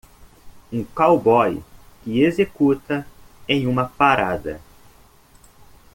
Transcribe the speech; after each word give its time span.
Um 0.73 0.83
cowboy 0.83 1.61
que 2.03 2.23
executa 2.25 3.05
em 3.47 3.67
uma 3.67 3.87
parada. 3.89 4.59